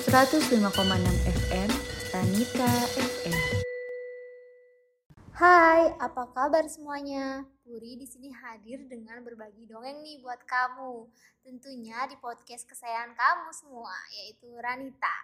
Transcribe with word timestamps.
105,6 0.00 0.64
FM 1.28 1.68
Ranita 2.08 2.72
FM. 2.96 3.36
Hai, 5.36 5.92
apa 6.00 6.24
kabar 6.32 6.64
semuanya? 6.72 7.44
Puri 7.60 8.00
di 8.00 8.08
sini 8.08 8.32
hadir 8.32 8.88
dengan 8.88 9.20
berbagi 9.20 9.68
dongeng 9.68 10.00
nih 10.00 10.24
buat 10.24 10.40
kamu. 10.48 11.04
Tentunya 11.44 12.08
di 12.08 12.16
podcast 12.16 12.64
kesayangan 12.64 13.12
kamu 13.12 13.48
semua, 13.52 13.92
yaitu 14.16 14.48
Ranita. 14.56 15.16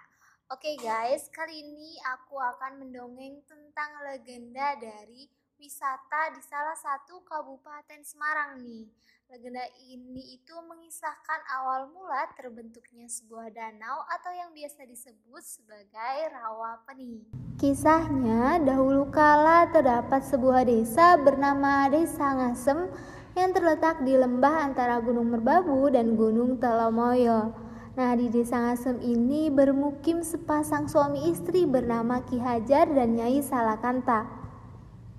Oke 0.53 0.77
guys, 0.77 1.33
kali 1.33 1.57
ini 1.57 1.97
aku 2.13 2.37
akan 2.37 2.85
mendongeng 2.85 3.41
tentang 3.49 4.05
legenda 4.05 4.77
dari 4.77 5.25
wisata 5.57 6.37
di 6.37 6.41
salah 6.45 6.77
satu 6.77 7.25
kabupaten 7.25 8.05
Semarang 8.05 8.61
nih. 8.61 8.85
Legenda 9.27 9.65
ini 9.91 10.39
itu 10.39 10.55
mengisahkan 10.55 11.41
awal 11.59 11.91
mula 11.91 12.31
terbentuknya 12.39 13.11
sebuah 13.11 13.51
danau 13.51 14.07
atau 14.07 14.31
yang 14.31 14.55
biasa 14.55 14.87
disebut 14.87 15.43
sebagai 15.43 16.31
rawa 16.31 16.79
peni. 16.87 17.27
Kisahnya, 17.59 18.63
dahulu 18.63 19.11
kala 19.11 19.67
terdapat 19.75 20.23
sebuah 20.23 20.63
desa 20.63 21.19
bernama 21.19 21.91
Desa 21.91 22.39
Ngasem 22.39 22.87
yang 23.35 23.51
terletak 23.51 24.07
di 24.07 24.15
lembah 24.15 24.71
antara 24.71 25.03
Gunung 25.03 25.35
Merbabu 25.35 25.91
dan 25.91 26.15
Gunung 26.15 26.63
Telomoyo. 26.63 27.51
Nah, 27.99 28.13
di 28.15 28.31
Desa 28.31 28.63
Ngasem 28.63 29.03
ini 29.03 29.51
bermukim 29.51 30.23
sepasang 30.23 30.87
suami 30.87 31.35
istri 31.35 31.67
bernama 31.67 32.23
Ki 32.23 32.39
Hajar 32.39 32.87
dan 32.95 33.19
Nyai 33.19 33.43
Salakanta. 33.43 34.46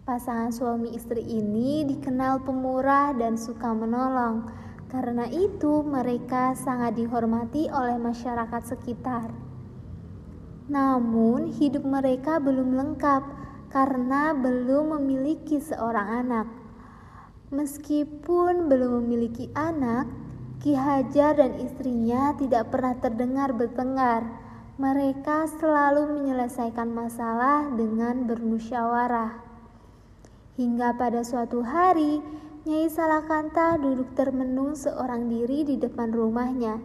Pasangan 0.08 0.56
suami 0.56 0.96
istri 0.96 1.20
ini 1.20 1.84
dikenal 1.84 2.40
pemurah 2.48 3.12
dan 3.12 3.36
suka 3.36 3.76
menolong. 3.76 4.48
Karena 4.88 5.28
itu, 5.28 5.84
mereka 5.84 6.56
sangat 6.56 6.96
dihormati 6.96 7.68
oleh 7.68 8.00
masyarakat 8.00 8.64
sekitar. 8.72 9.36
Namun, 10.72 11.52
hidup 11.52 11.84
mereka 11.84 12.40
belum 12.40 12.80
lengkap 12.80 13.20
karena 13.68 14.32
belum 14.32 14.96
memiliki 14.96 15.60
seorang 15.60 16.24
anak. 16.24 16.48
Meskipun 17.52 18.72
belum 18.72 19.04
memiliki 19.04 19.52
anak, 19.60 20.08
Ki 20.64 20.72
Hajar 20.72 21.36
dan 21.36 21.60
istrinya 21.60 22.32
tidak 22.40 22.72
pernah 22.72 22.96
terdengar 22.96 23.52
bertengkar. 23.52 24.24
Mereka 24.80 25.52
selalu 25.60 26.16
menyelesaikan 26.16 26.96
masalah 26.96 27.76
dengan 27.76 28.24
bermusyawarah. 28.24 29.47
Hingga 30.58 30.98
pada 30.98 31.22
suatu 31.22 31.62
hari, 31.62 32.18
Nyai 32.66 32.90
Salakanta 32.90 33.78
duduk 33.78 34.18
termenung 34.18 34.74
seorang 34.74 35.30
diri 35.30 35.62
di 35.62 35.78
depan 35.78 36.10
rumahnya. 36.10 36.82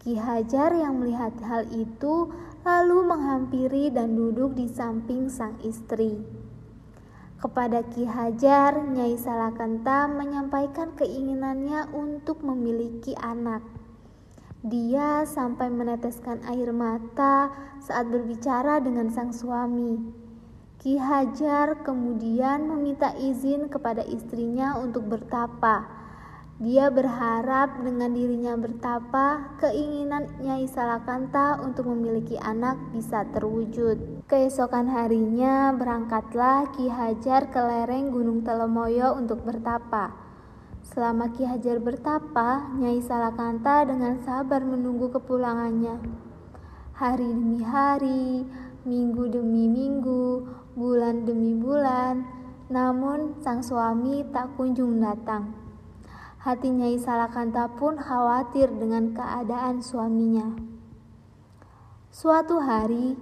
Ki 0.00 0.16
Hajar 0.16 0.72
yang 0.72 1.04
melihat 1.04 1.36
hal 1.44 1.68
itu 1.68 2.32
lalu 2.64 3.04
menghampiri 3.04 3.92
dan 3.92 4.16
duduk 4.16 4.56
di 4.56 4.72
samping 4.72 5.28
sang 5.28 5.60
istri. 5.60 6.16
Kepada 7.36 7.84
Ki 7.92 8.08
Hajar, 8.08 8.80
Nyai 8.80 9.20
Salakanta 9.20 10.08
menyampaikan 10.08 10.96
keinginannya 10.96 11.92
untuk 11.92 12.40
memiliki 12.40 13.12
anak. 13.20 13.60
Dia 14.64 15.28
sampai 15.28 15.68
meneteskan 15.68 16.40
air 16.48 16.72
mata 16.72 17.52
saat 17.84 18.08
berbicara 18.08 18.80
dengan 18.80 19.12
sang 19.12 19.28
suami. 19.28 20.23
Ki 20.84 21.00
Hajar 21.00 21.80
kemudian 21.80 22.68
meminta 22.68 23.16
izin 23.16 23.72
kepada 23.72 24.04
istrinya 24.04 24.76
untuk 24.76 25.08
bertapa. 25.08 25.88
Dia 26.60 26.92
berharap 26.92 27.80
dengan 27.80 28.12
dirinya 28.12 28.52
bertapa, 28.52 29.56
keinginan 29.64 30.28
Nyai 30.44 30.68
Salakanta 30.68 31.56
untuk 31.64 31.88
memiliki 31.88 32.36
anak 32.36 32.76
bisa 32.92 33.24
terwujud. 33.32 34.28
Keesokan 34.28 34.92
harinya 34.92 35.72
berangkatlah 35.72 36.76
Ki 36.76 36.92
Hajar 36.92 37.48
ke 37.48 37.64
lereng 37.64 38.12
Gunung 38.12 38.44
Telemoyo 38.44 39.16
untuk 39.16 39.40
bertapa. 39.40 40.12
Selama 40.84 41.32
Ki 41.32 41.48
Hajar 41.48 41.80
bertapa, 41.80 42.76
Nyai 42.76 43.00
Salakanta 43.00 43.88
dengan 43.88 44.20
sabar 44.20 44.60
menunggu 44.60 45.08
kepulangannya. 45.16 45.96
Hari 46.94 47.24
demi 47.24 47.64
hari, 47.64 48.44
minggu 48.84 49.32
demi 49.32 49.64
minggu, 49.64 50.44
bulan 50.76 51.24
demi 51.24 51.56
bulan, 51.56 52.20
namun 52.68 53.40
sang 53.40 53.64
suami 53.64 54.20
tak 54.28 54.52
kunjung 54.60 55.00
datang. 55.00 55.56
Hati 56.44 56.68
Nyai 56.68 57.00
Salakanta 57.00 57.72
pun 57.80 57.96
khawatir 57.96 58.68
dengan 58.68 59.16
keadaan 59.16 59.80
suaminya. 59.80 60.52
Suatu 62.12 62.60
hari, 62.60 63.16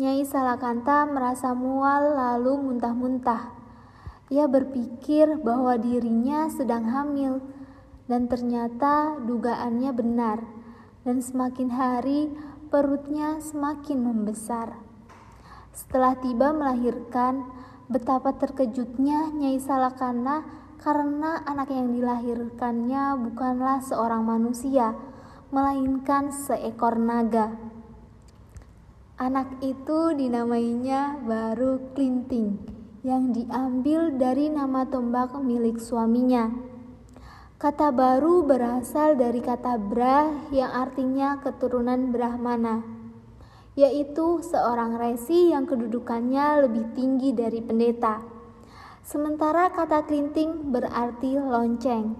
Nyai 0.00 0.24
Salakanta 0.24 1.04
merasa 1.04 1.52
mual 1.52 2.16
lalu 2.16 2.72
muntah-muntah. 2.72 3.52
Ia 4.32 4.48
berpikir 4.48 5.36
bahwa 5.44 5.76
dirinya 5.76 6.48
sedang 6.48 6.88
hamil 6.88 7.44
dan 8.08 8.32
ternyata 8.32 9.20
dugaannya 9.20 9.92
benar 9.92 10.40
dan 11.04 11.20
semakin 11.20 11.68
hari 11.68 12.32
perutnya 12.72 13.36
semakin 13.44 14.00
membesar. 14.00 14.91
Setelah 15.72 16.20
tiba 16.20 16.52
melahirkan, 16.52 17.48
betapa 17.88 18.36
terkejutnya 18.36 19.32
Nyai 19.32 19.56
Salakana 19.56 20.44
karena 20.76 21.40
anak 21.48 21.72
yang 21.72 21.96
dilahirkannya 21.96 23.16
bukanlah 23.16 23.80
seorang 23.80 24.20
manusia, 24.20 24.92
melainkan 25.48 26.28
seekor 26.28 27.00
naga. 27.00 27.56
Anak 29.16 29.64
itu 29.64 30.12
dinamainya 30.12 31.24
Baru 31.24 31.96
Klinting 31.96 32.60
yang 33.00 33.32
diambil 33.32 34.12
dari 34.12 34.52
nama 34.52 34.84
tombak 34.84 35.40
milik 35.40 35.80
suaminya. 35.80 36.52
Kata 37.56 37.94
baru 37.94 38.42
berasal 38.42 39.14
dari 39.14 39.38
kata 39.38 39.78
Brah 39.78 40.50
yang 40.50 40.74
artinya 40.74 41.38
keturunan 41.38 42.10
Brahmana 42.10 43.01
yaitu 43.72 44.44
seorang 44.44 45.00
resi 45.00 45.52
yang 45.56 45.64
kedudukannya 45.64 46.68
lebih 46.68 46.92
tinggi 46.92 47.32
dari 47.32 47.64
pendeta. 47.64 48.20
Sementara 49.02 49.72
kata 49.72 50.04
klinting 50.04 50.70
berarti 50.70 51.40
lonceng. 51.40 52.14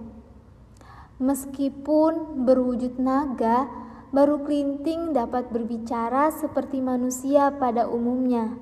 Meskipun 1.21 2.43
berwujud 2.43 2.99
naga, 2.99 3.69
baru 4.11 4.41
klinting 4.43 5.13
dapat 5.13 5.53
berbicara 5.53 6.33
seperti 6.33 6.81
manusia 6.81 7.53
pada 7.53 7.87
umumnya. 7.87 8.57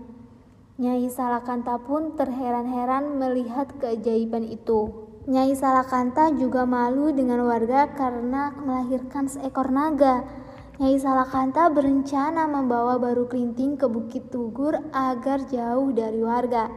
Nyai 0.78 1.08
Salakanta 1.08 1.80
pun 1.82 2.14
terheran-heran 2.20 3.18
melihat 3.18 3.72
keajaiban 3.80 4.46
itu. 4.46 5.08
Nyai 5.30 5.54
Salakanta 5.54 6.34
juga 6.34 6.66
malu 6.66 7.14
dengan 7.14 7.46
warga 7.46 7.90
karena 7.94 8.52
melahirkan 8.58 9.30
seekor 9.30 9.70
naga 9.70 10.26
Nyai 10.82 10.98
Salakanta 10.98 11.70
berencana 11.70 12.50
membawa 12.50 12.98
Baru 12.98 13.30
Klinting 13.30 13.78
ke 13.78 13.86
Bukit 13.86 14.34
Tugur 14.34 14.74
agar 14.90 15.46
jauh 15.46 15.94
dari 15.94 16.26
warga. 16.26 16.74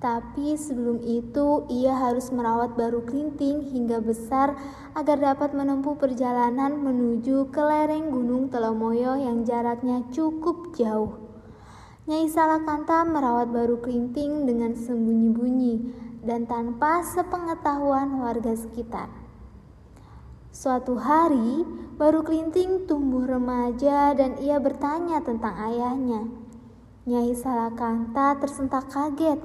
Tapi 0.00 0.56
sebelum 0.56 0.96
itu 1.04 1.68
ia 1.68 1.92
harus 1.92 2.32
merawat 2.32 2.72
Baru 2.72 3.04
Klinting 3.04 3.68
hingga 3.68 4.00
besar 4.00 4.56
agar 4.96 5.20
dapat 5.20 5.52
menempuh 5.52 6.00
perjalanan 6.00 6.72
menuju 6.80 7.52
ke 7.52 7.60
lereng 7.60 8.08
Gunung 8.08 8.48
Telomoyo 8.48 9.20
yang 9.20 9.44
jaraknya 9.44 10.08
cukup 10.08 10.72
jauh. 10.72 11.20
Nyai 12.08 12.32
Salakanta 12.32 13.04
merawat 13.04 13.52
Baru 13.52 13.84
Klinting 13.84 14.48
dengan 14.48 14.72
sembunyi-bunyi 14.72 15.84
dan 16.24 16.48
tanpa 16.48 17.04
sepengetahuan 17.04 18.24
warga 18.24 18.56
sekitar. 18.56 19.21
Suatu 20.52 21.00
hari, 21.00 21.64
baru 21.96 22.20
Klinting 22.20 22.84
tumbuh 22.84 23.24
remaja 23.24 24.12
dan 24.12 24.36
ia 24.36 24.60
bertanya 24.60 25.24
tentang 25.24 25.56
ayahnya. 25.56 26.28
Nyai 27.08 27.32
Salakanta 27.32 28.36
tersentak 28.36 28.92
kaget, 28.92 29.40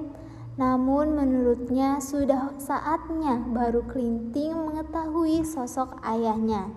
namun 0.60 1.16
menurutnya 1.16 1.96
sudah 2.04 2.52
saatnya 2.60 3.40
baru 3.40 3.88
Klinting 3.88 4.52
mengetahui 4.52 5.48
sosok 5.48 5.96
ayahnya. 6.04 6.76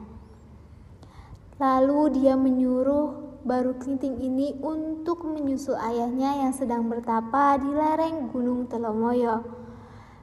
Lalu 1.59 2.23
dia 2.23 2.39
menyuruh 2.39 3.43
baru 3.43 3.75
Klinting 3.83 4.15
ini 4.15 4.55
untuk 4.63 5.27
menyusul 5.27 5.75
ayahnya 5.75 6.47
yang 6.47 6.55
sedang 6.55 6.87
bertapa 6.87 7.59
di 7.59 7.67
lereng 7.67 8.31
Gunung 8.31 8.71
Telomoyo. 8.71 9.60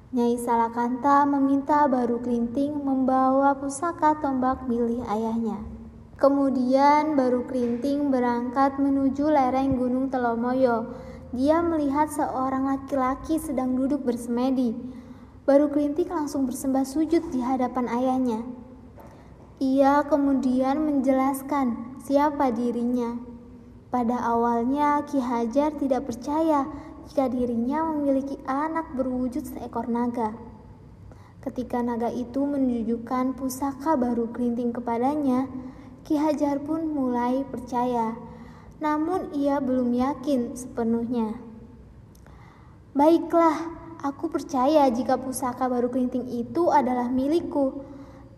Nyai 0.08 0.40
Salakanta 0.40 1.28
meminta 1.28 1.84
Baru 1.84 2.24
Klinting 2.24 2.80
membawa 2.80 3.52
pusaka 3.52 4.16
tombak 4.16 4.64
milik 4.64 5.04
ayahnya. 5.04 5.60
Kemudian 6.16 7.12
Baru 7.12 7.44
Klinting 7.44 8.08
berangkat 8.08 8.80
menuju 8.80 9.28
lereng 9.28 9.76
Gunung 9.76 10.08
Telomoyo. 10.08 10.96
Dia 11.36 11.60
melihat 11.60 12.08
seorang 12.08 12.72
laki-laki 12.72 13.36
sedang 13.36 13.76
duduk 13.76 14.00
bersemedi. 14.00 14.72
Baru 15.44 15.68
Klinting 15.68 16.08
langsung 16.08 16.48
bersembah 16.48 16.88
sujud 16.88 17.28
di 17.28 17.44
hadapan 17.44 17.92
ayahnya. 17.92 18.40
Ia 19.60 20.08
kemudian 20.08 20.88
menjelaskan 20.88 22.00
siapa 22.00 22.48
dirinya. 22.48 23.12
Pada 23.92 24.24
awalnya 24.24 25.04
Ki 25.04 25.20
Hajar 25.20 25.76
tidak 25.76 26.08
percaya 26.08 26.87
jika 27.08 27.26
dirinya 27.32 27.82
memiliki 27.88 28.36
anak 28.44 28.92
berwujud 28.92 29.42
seekor 29.42 29.88
naga. 29.88 30.36
Ketika 31.40 31.80
naga 31.80 32.12
itu 32.12 32.44
menunjukkan 32.44 33.34
pusaka 33.40 33.96
baru 33.96 34.28
kelinting 34.30 34.70
kepadanya, 34.76 35.48
Ki 36.04 36.20
Hajar 36.20 36.60
pun 36.60 36.84
mulai 36.92 37.42
percaya. 37.48 38.14
Namun 38.78 39.32
ia 39.34 39.58
belum 39.58 39.90
yakin 39.90 40.54
sepenuhnya. 40.54 41.40
Baiklah, 42.94 43.56
aku 44.04 44.28
percaya 44.28 44.86
jika 44.92 45.16
pusaka 45.16 45.66
baru 45.66 45.88
kelinting 45.88 46.28
itu 46.28 46.68
adalah 46.70 47.08
milikku. 47.10 47.82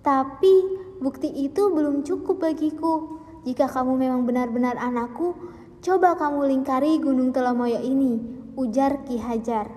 Tapi 0.00 0.80
Bukti 1.00 1.32
itu 1.32 1.72
belum 1.72 2.04
cukup 2.04 2.44
bagiku. 2.44 3.24
Jika 3.48 3.72
kamu 3.72 3.96
memang 3.96 4.28
benar-benar 4.28 4.76
anakku, 4.76 5.32
coba 5.80 6.12
kamu 6.12 6.52
lingkari 6.52 7.00
Gunung 7.00 7.32
Telomoyo 7.32 7.80
ini, 7.80 8.20
ujar 8.54 9.06
Ki 9.06 9.18
Hajar. 9.20 9.70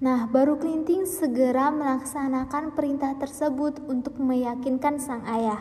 Nah, 0.00 0.24
baru 0.30 0.56
Klinting 0.56 1.04
segera 1.04 1.68
melaksanakan 1.68 2.72
perintah 2.72 3.14
tersebut 3.20 3.84
untuk 3.84 4.16
meyakinkan 4.16 4.96
sang 4.96 5.26
ayah. 5.28 5.60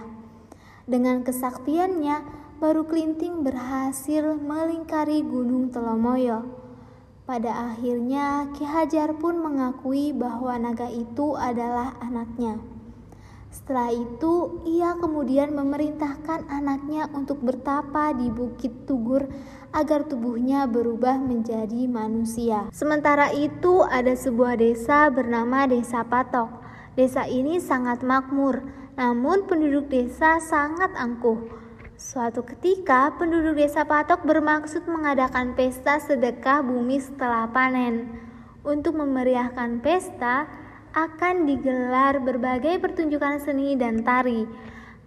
Dengan 0.88 1.28
kesaktiannya, 1.28 2.24
baru 2.64 2.88
Klinting 2.88 3.44
berhasil 3.44 4.40
melingkari 4.40 5.22
Gunung 5.28 5.76
Telomoyo. 5.76 6.48
Pada 7.28 7.76
akhirnya, 7.76 8.50
Ki 8.56 8.64
Hajar 8.64 9.14
pun 9.20 9.38
mengakui 9.44 10.16
bahwa 10.16 10.56
naga 10.56 10.88
itu 10.88 11.36
adalah 11.36 12.00
anaknya. 12.00 12.79
Setelah 13.50 13.90
itu, 13.90 14.62
ia 14.69 14.94
kemudian 14.94 15.57
memerintahkan 15.57 16.46
anaknya 16.54 17.10
untuk 17.18 17.42
bertapa 17.42 18.13
di 18.13 18.30
Bukit 18.30 18.86
Tugur 18.86 19.25
agar 19.74 20.06
tubuhnya 20.06 20.69
berubah 20.69 21.18
menjadi 21.18 21.90
manusia. 21.90 22.69
Sementara 22.69 23.34
itu, 23.34 23.81
ada 23.81 24.13
sebuah 24.13 24.54
desa 24.54 25.10
bernama 25.10 25.66
Desa 25.66 26.06
Patok. 26.06 26.62
Desa 26.94 27.25
ini 27.25 27.57
sangat 27.57 28.06
makmur, 28.06 28.62
namun 28.94 29.50
penduduk 29.50 29.90
desa 29.90 30.38
sangat 30.38 30.94
angkuh. 30.94 31.50
Suatu 31.98 32.45
ketika, 32.45 33.18
penduduk 33.18 33.57
desa 33.57 33.81
Patok 33.81 34.30
bermaksud 34.30 34.86
mengadakan 34.86 35.57
pesta 35.57 35.98
sedekah 35.98 36.62
bumi 36.62 37.02
setelah 37.02 37.50
panen. 37.50 38.13
Untuk 38.62 38.94
memeriahkan 38.94 39.81
pesta, 39.81 40.45
akan 40.94 41.45
digelar 41.45 42.18
berbagai 42.18 42.81
pertunjukan 42.81 43.38
seni 43.38 43.77
dan 43.77 44.01
tari. 44.01 44.50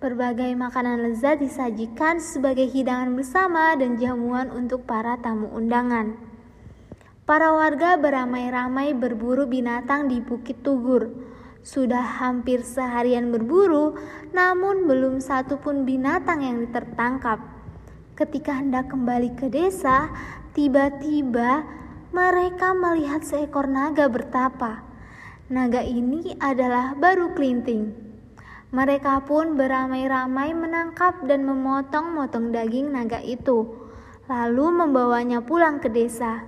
Berbagai 0.02 0.54
makanan 0.58 1.02
lezat 1.06 1.38
disajikan 1.38 2.18
sebagai 2.18 2.66
hidangan 2.66 3.14
bersama 3.14 3.74
dan 3.78 3.98
jamuan 3.98 4.50
untuk 4.50 4.82
para 4.82 5.14
tamu 5.18 5.46
undangan. 5.54 6.18
Para 7.22 7.54
warga 7.54 7.94
beramai-ramai 7.94 8.98
berburu 8.98 9.46
binatang 9.46 10.10
di 10.10 10.18
Bukit 10.18 10.66
Tugur. 10.66 11.06
Sudah 11.62 12.02
hampir 12.18 12.66
seharian 12.66 13.30
berburu, 13.30 13.94
namun 14.34 14.90
belum 14.90 15.22
satu 15.22 15.62
pun 15.62 15.86
binatang 15.86 16.42
yang 16.42 16.66
tertangkap. 16.74 17.38
Ketika 18.18 18.58
hendak 18.58 18.90
kembali 18.90 19.38
ke 19.38 19.46
desa, 19.46 20.10
tiba-tiba 20.50 21.62
mereka 22.10 22.74
melihat 22.74 23.22
seekor 23.22 23.70
naga 23.70 24.10
bertapa. 24.10 24.91
Naga 25.50 25.82
ini 25.82 26.38
adalah 26.38 26.94
baru 26.94 27.34
kelinting. 27.34 27.90
Mereka 28.70 29.26
pun 29.26 29.58
beramai-ramai 29.58 30.54
menangkap 30.54 31.18
dan 31.26 31.42
memotong-motong 31.42 32.54
daging 32.54 32.94
naga 32.94 33.18
itu, 33.18 33.66
lalu 34.30 34.70
membawanya 34.70 35.42
pulang 35.42 35.82
ke 35.82 35.90
desa. 35.90 36.46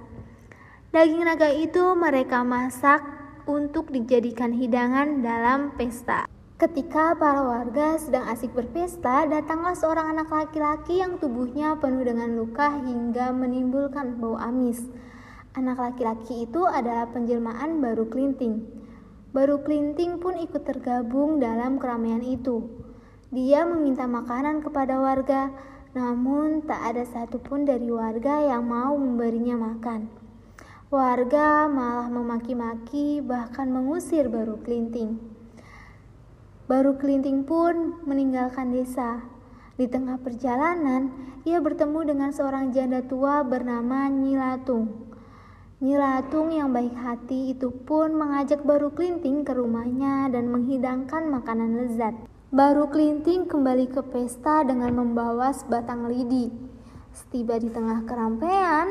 Daging 0.95 1.27
naga 1.27 1.51
itu 1.51 1.83
mereka 1.99 2.47
masak 2.47 3.03
untuk 3.51 3.91
dijadikan 3.91 4.55
hidangan 4.55 5.27
dalam 5.27 5.75
pesta. 5.75 6.31
Ketika 6.55 7.19
para 7.19 7.43
warga 7.43 7.99
sedang 7.99 8.31
asik 8.31 8.55
berpesta, 8.55 9.27
datanglah 9.27 9.75
seorang 9.75 10.15
anak 10.15 10.31
laki-laki 10.31 11.03
yang 11.03 11.19
tubuhnya 11.19 11.75
penuh 11.83 12.07
dengan 12.07 12.31
luka 12.39 12.79
hingga 12.79 13.35
menimbulkan 13.35 14.23
bau 14.23 14.39
amis. 14.39 14.87
Anak 15.59 15.83
laki-laki 15.83 16.47
itu 16.47 16.63
adalah 16.63 17.11
penjelmaan 17.11 17.83
baru 17.83 18.07
kelinting. 18.07 18.84
Baru 19.35 19.67
Klinting 19.67 20.23
pun 20.23 20.39
ikut 20.39 20.63
tergabung 20.63 21.43
dalam 21.43 21.83
keramaian 21.83 22.23
itu. 22.23 22.71
Dia 23.35 23.67
meminta 23.67 24.07
makanan 24.07 24.63
kepada 24.63 25.03
warga, 25.03 25.51
namun 25.91 26.63
tak 26.63 26.95
ada 26.95 27.03
satupun 27.03 27.67
dari 27.67 27.91
warga 27.91 28.47
yang 28.47 28.63
mau 28.63 28.95
memberinya 28.95 29.59
makan. 29.59 30.07
Warga 30.87 31.67
malah 31.67 32.07
memaki-maki 32.07 33.19
bahkan 33.27 33.75
mengusir 33.75 34.31
Baru 34.31 34.63
Klinting. 34.63 35.19
Baru 36.71 36.95
Klinting 36.95 37.43
pun 37.43 38.07
meninggalkan 38.07 38.71
desa. 38.71 39.19
Di 39.75 39.91
tengah 39.91 40.23
perjalanan, 40.23 41.11
ia 41.43 41.59
bertemu 41.59 42.07
dengan 42.07 42.31
seorang 42.31 42.71
janda 42.71 43.03
tua 43.03 43.43
bernama 43.43 44.07
Nyilatung. 44.07 45.04
Nyilatung 45.83 46.55
yang 46.55 46.71
baik 46.71 46.95
hati 46.95 47.51
itu 47.51 47.75
pun 47.75 48.15
mengajak 48.15 48.63
Baru 48.63 48.95
Klinting 48.95 49.43
ke 49.43 49.59
rumahnya 49.59 50.31
dan 50.31 50.47
menghidangkan 50.47 51.27
makanan 51.27 51.83
lezat. 51.83 52.15
Baru 52.55 52.87
Klinting 52.87 53.51
kembali 53.51 53.91
ke 53.91 54.07
pesta 54.07 54.63
dengan 54.63 54.95
membawa 54.95 55.51
sebatang 55.51 56.07
lidi. 56.07 56.55
Setiba 57.11 57.59
di 57.59 57.75
tengah 57.75 58.07
kerampean, 58.07 58.87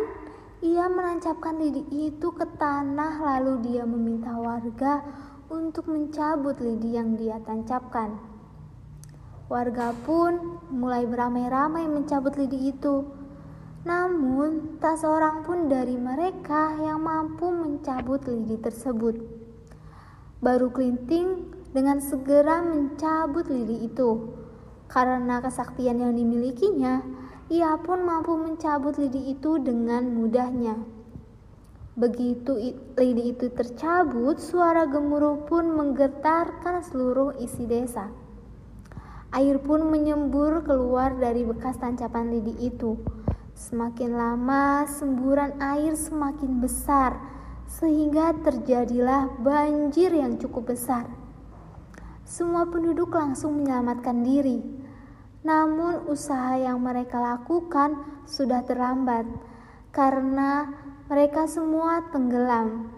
ia 0.60 0.92
menancapkan 0.92 1.56
lidi 1.56 1.88
itu 1.88 2.36
ke 2.36 2.44
tanah 2.60 3.16
lalu 3.32 3.64
dia 3.64 3.88
meminta 3.88 4.36
warga 4.36 5.08
untuk 5.48 5.88
mencabut 5.88 6.60
lidi 6.60 7.00
yang 7.00 7.16
dia 7.16 7.40
tancapkan. 7.48 8.20
Warga 9.48 9.96
pun 10.04 10.60
mulai 10.68 11.08
beramai-ramai 11.08 11.88
mencabut 11.88 12.36
lidi 12.36 12.76
itu. 12.76 13.23
Namun, 13.84 14.80
tak 14.80 14.96
seorang 14.96 15.44
pun 15.44 15.68
dari 15.68 16.00
mereka 16.00 16.72
yang 16.80 17.04
mampu 17.04 17.52
mencabut 17.52 18.24
lidi 18.32 18.56
tersebut. 18.56 19.20
Baru 20.40 20.72
Klinting 20.72 21.52
dengan 21.76 22.00
segera 22.00 22.64
mencabut 22.64 23.44
lidi 23.52 23.84
itu. 23.84 24.32
Karena 24.88 25.44
kesaktian 25.44 26.00
yang 26.00 26.16
dimilikinya, 26.16 27.04
ia 27.52 27.76
pun 27.76 28.08
mampu 28.08 28.40
mencabut 28.40 28.96
lidi 28.96 29.36
itu 29.36 29.60
dengan 29.60 30.08
mudahnya. 30.16 30.80
Begitu 32.00 32.80
lidi 32.96 33.36
itu 33.36 33.52
tercabut, 33.52 34.40
suara 34.40 34.88
gemuruh 34.88 35.44
pun 35.44 35.76
menggetarkan 35.76 36.88
seluruh 36.88 37.36
isi 37.36 37.68
desa. 37.68 38.08
Air 39.36 39.60
pun 39.60 39.92
menyembur 39.92 40.64
keluar 40.64 41.20
dari 41.20 41.44
bekas 41.44 41.76
tancapan 41.84 42.32
lidi 42.32 42.54
itu 42.64 43.23
Semakin 43.64 44.12
lama, 44.20 44.84
semburan 44.84 45.56
air 45.64 45.96
semakin 45.96 46.60
besar, 46.60 47.16
sehingga 47.64 48.36
terjadilah 48.44 49.40
banjir 49.40 50.12
yang 50.12 50.36
cukup 50.36 50.76
besar. 50.76 51.08
Semua 52.28 52.68
penduduk 52.68 53.16
langsung 53.16 53.64
menyelamatkan 53.64 54.20
diri, 54.20 54.60
namun 55.48 56.04
usaha 56.12 56.60
yang 56.60 56.84
mereka 56.84 57.24
lakukan 57.24 58.04
sudah 58.28 58.68
terlambat 58.68 59.24
karena 59.96 60.68
mereka 61.08 61.48
semua 61.48 62.04
tenggelam. 62.12 62.92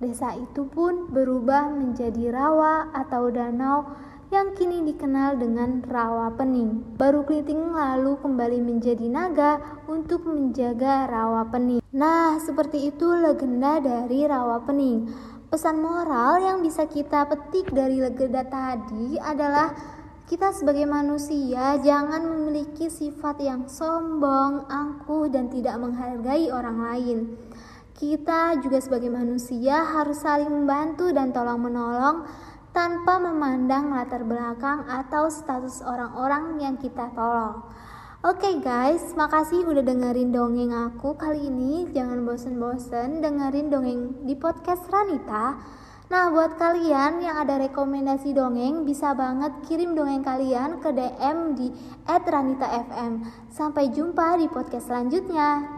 Desa 0.00 0.32
itu 0.40 0.64
pun 0.72 1.12
berubah 1.12 1.68
menjadi 1.68 2.32
rawa 2.32 2.96
atau 2.96 3.28
danau 3.28 3.92
yang 4.28 4.52
kini 4.52 4.84
dikenal 4.84 5.40
dengan 5.40 5.80
rawa 5.88 6.36
pening. 6.36 7.00
Baru 7.00 7.24
Klinting 7.24 7.72
lalu 7.72 8.20
kembali 8.20 8.60
menjadi 8.60 9.08
naga 9.08 9.80
untuk 9.88 10.28
menjaga 10.28 11.08
rawa 11.08 11.48
pening. 11.48 11.80
Nah, 11.96 12.36
seperti 12.36 12.92
itu 12.92 13.08
legenda 13.08 13.80
dari 13.80 14.28
rawa 14.28 14.60
pening. 14.68 15.08
Pesan 15.48 15.80
moral 15.80 16.44
yang 16.44 16.60
bisa 16.60 16.84
kita 16.84 17.24
petik 17.24 17.72
dari 17.72 18.04
legenda 18.04 18.44
tadi 18.44 19.16
adalah 19.16 19.72
kita 20.28 20.52
sebagai 20.52 20.84
manusia 20.84 21.80
jangan 21.80 22.20
memiliki 22.20 22.92
sifat 22.92 23.40
yang 23.40 23.64
sombong, 23.64 24.68
angkuh, 24.68 25.32
dan 25.32 25.48
tidak 25.48 25.80
menghargai 25.80 26.52
orang 26.52 26.84
lain. 26.84 27.18
Kita 27.96 28.60
juga 28.60 28.76
sebagai 28.76 29.08
manusia 29.08 29.88
harus 29.88 30.20
saling 30.20 30.52
membantu 30.52 31.08
dan 31.16 31.32
tolong-menolong 31.32 32.28
tanpa 32.78 33.18
memandang 33.18 33.90
latar 33.90 34.22
belakang 34.22 34.86
atau 34.86 35.26
status 35.26 35.82
orang-orang 35.82 36.62
yang 36.62 36.78
kita 36.78 37.10
tolong. 37.10 37.66
Oke 38.22 38.54
okay 38.54 38.54
guys, 38.62 39.02
makasih 39.18 39.66
udah 39.66 39.82
dengerin 39.82 40.30
dongeng 40.30 40.70
aku 40.70 41.18
kali 41.18 41.50
ini. 41.50 41.90
Jangan 41.90 42.22
bosen-bosen 42.22 43.18
dengerin 43.18 43.66
dongeng 43.66 44.22
di 44.22 44.38
podcast 44.38 44.86
Ranita. 44.94 45.58
Nah, 46.06 46.30
buat 46.30 46.54
kalian 46.54 47.18
yang 47.18 47.42
ada 47.42 47.58
rekomendasi 47.66 48.30
dongeng, 48.30 48.86
bisa 48.86 49.10
banget 49.10 49.58
kirim 49.66 49.98
dongeng 49.98 50.22
kalian 50.22 50.78
ke 50.78 50.94
DM 50.94 51.58
di 51.58 51.74
@ranitafm. 52.06 53.26
Sampai 53.50 53.90
jumpa 53.90 54.38
di 54.38 54.46
podcast 54.46 54.86
selanjutnya. 54.86 55.77